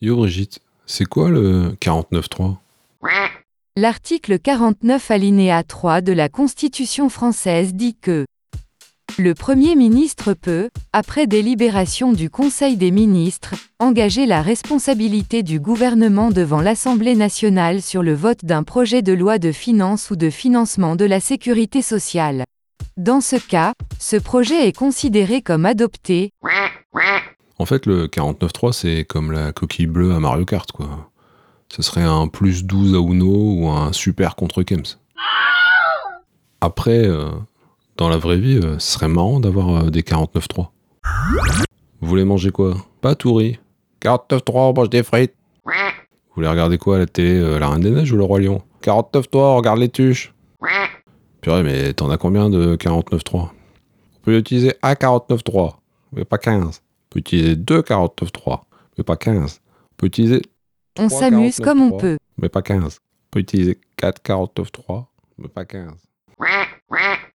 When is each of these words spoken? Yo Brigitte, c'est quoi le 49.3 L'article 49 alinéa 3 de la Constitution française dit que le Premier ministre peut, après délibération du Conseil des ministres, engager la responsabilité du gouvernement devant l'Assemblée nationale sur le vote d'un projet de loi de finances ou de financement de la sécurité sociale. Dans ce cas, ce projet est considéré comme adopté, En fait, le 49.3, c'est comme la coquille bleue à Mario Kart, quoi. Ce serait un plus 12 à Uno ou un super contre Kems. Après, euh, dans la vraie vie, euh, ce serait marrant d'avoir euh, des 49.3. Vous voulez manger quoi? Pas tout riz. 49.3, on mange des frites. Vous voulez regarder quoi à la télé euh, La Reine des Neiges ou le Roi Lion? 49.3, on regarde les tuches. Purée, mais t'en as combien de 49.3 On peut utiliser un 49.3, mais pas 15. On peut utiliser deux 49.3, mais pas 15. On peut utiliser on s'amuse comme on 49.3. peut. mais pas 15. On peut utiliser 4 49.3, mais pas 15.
Yo 0.00 0.16
Brigitte, 0.16 0.60
c'est 0.86 1.06
quoi 1.06 1.30
le 1.30 1.76
49.3 1.80 2.56
L'article 3.76 4.38
49 4.38 5.10
alinéa 5.10 5.62
3 5.62 6.00
de 6.00 6.12
la 6.12 6.28
Constitution 6.28 7.08
française 7.08 7.74
dit 7.74 7.96
que 8.00 8.24
le 9.18 9.34
Premier 9.34 9.76
ministre 9.76 10.34
peut, 10.34 10.70
après 10.92 11.26
délibération 11.26 12.12
du 12.12 12.30
Conseil 12.30 12.76
des 12.76 12.90
ministres, 12.90 13.54
engager 13.78 14.26
la 14.26 14.42
responsabilité 14.42 15.42
du 15.42 15.60
gouvernement 15.60 16.30
devant 16.30 16.60
l'Assemblée 16.60 17.14
nationale 17.14 17.80
sur 17.80 18.02
le 18.02 18.14
vote 18.14 18.44
d'un 18.44 18.62
projet 18.62 19.02
de 19.02 19.12
loi 19.12 19.38
de 19.38 19.52
finances 19.52 20.10
ou 20.10 20.16
de 20.16 20.30
financement 20.30 20.96
de 20.96 21.04
la 21.04 21.20
sécurité 21.20 21.80
sociale. 21.80 22.44
Dans 22.96 23.20
ce 23.20 23.36
cas, 23.36 23.72
ce 23.98 24.16
projet 24.16 24.68
est 24.68 24.76
considéré 24.76 25.42
comme 25.42 25.66
adopté, 25.66 26.30
En 27.58 27.66
fait, 27.66 27.86
le 27.86 28.06
49.3, 28.06 28.72
c'est 28.72 29.04
comme 29.04 29.30
la 29.32 29.52
coquille 29.52 29.86
bleue 29.86 30.12
à 30.12 30.20
Mario 30.20 30.44
Kart, 30.44 30.70
quoi. 30.72 31.10
Ce 31.68 31.82
serait 31.82 32.02
un 32.02 32.28
plus 32.28 32.64
12 32.64 32.94
à 32.94 32.98
Uno 32.98 33.54
ou 33.54 33.68
un 33.68 33.92
super 33.92 34.36
contre 34.36 34.62
Kems. 34.62 34.98
Après, 36.60 37.06
euh, 37.06 37.30
dans 37.96 38.08
la 38.08 38.16
vraie 38.16 38.38
vie, 38.38 38.58
euh, 38.62 38.78
ce 38.78 38.92
serait 38.92 39.08
marrant 39.08 39.38
d'avoir 39.40 39.84
euh, 39.84 39.90
des 39.90 40.02
49.3. 40.02 40.68
Vous 42.00 42.08
voulez 42.08 42.24
manger 42.24 42.50
quoi? 42.50 42.74
Pas 43.00 43.14
tout 43.14 43.34
riz. 43.34 43.58
49.3, 44.02 44.42
on 44.56 44.72
mange 44.74 44.90
des 44.90 45.02
frites. 45.02 45.34
Vous 45.64 45.72
voulez 46.36 46.48
regarder 46.48 46.78
quoi 46.78 46.96
à 46.96 46.98
la 46.98 47.06
télé 47.06 47.38
euh, 47.38 47.58
La 47.58 47.68
Reine 47.68 47.80
des 47.80 47.90
Neiges 47.90 48.12
ou 48.12 48.16
le 48.16 48.24
Roi 48.24 48.40
Lion? 48.40 48.62
49.3, 48.82 49.26
on 49.32 49.56
regarde 49.56 49.78
les 49.78 49.88
tuches. 49.88 50.34
Purée, 51.40 51.62
mais 51.62 51.92
t'en 51.92 52.10
as 52.10 52.16
combien 52.16 52.50
de 52.50 52.76
49.3 52.76 53.20
On 53.34 53.48
peut 54.22 54.36
utiliser 54.36 54.74
un 54.82 54.94
49.3, 54.94 55.74
mais 56.12 56.24
pas 56.24 56.38
15. 56.38 56.82
On 57.14 57.18
peut 57.18 57.20
utiliser 57.20 57.54
deux 57.54 57.80
49.3, 57.80 58.62
mais 58.98 59.04
pas 59.04 59.16
15. 59.16 59.60
On 59.64 59.94
peut 59.96 60.06
utiliser 60.06 60.42
on 60.98 61.08
s'amuse 61.08 61.58
comme 61.60 61.80
on 61.80 61.90
49.3. 61.90 62.00
peut. 62.00 62.18
mais 62.38 62.48
pas 62.48 62.62
15. 62.62 62.98
On 62.98 63.30
peut 63.30 63.38
utiliser 63.38 63.78
4 63.98 64.20
49.3, 64.20 65.06
mais 65.38 65.46
pas 65.46 65.64
15. 65.64 65.92